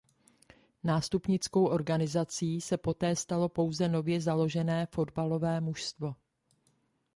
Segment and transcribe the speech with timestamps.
[0.83, 6.15] Nástupnickou organizací se poté stalo pouze nově založené fotbalové mužstvo.